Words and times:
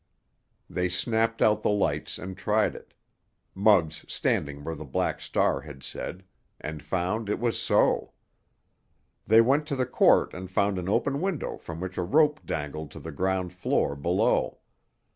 They 0.67 0.89
snapped 0.89 1.43
out 1.43 1.61
the 1.61 1.69
lights 1.69 2.17
and 2.17 2.35
tried 2.35 2.73
it—Muggs 2.73 4.03
standing 4.07 4.63
where 4.63 4.73
the 4.73 4.83
Black 4.83 5.21
Star 5.21 5.61
had 5.61 5.83
said—and 5.83 6.81
found 6.81 7.29
it 7.29 7.37
was 7.39 7.61
so. 7.61 8.11
They 9.27 9.41
went 9.41 9.67
to 9.67 9.75
the 9.75 9.85
court 9.85 10.33
and 10.33 10.49
found 10.49 10.79
an 10.79 10.89
open 10.89 11.21
window 11.21 11.55
from 11.55 11.79
which 11.79 11.99
a 11.99 12.03
rope 12.03 12.43
dangled 12.43 12.89
to 12.93 12.99
the 12.99 13.11
ground 13.11 13.53
floor 13.53 13.95
below. 13.95 14.61